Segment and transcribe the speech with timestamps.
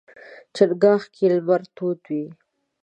[0.55, 2.25] چنګاښ کې لمر تود وي.